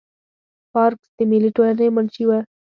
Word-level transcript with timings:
پارکس 0.71 1.09
د 1.17 1.19
ملي 1.31 1.49
ټولنې 1.55 1.87
منشي 1.95 2.23
وه. 2.27 2.39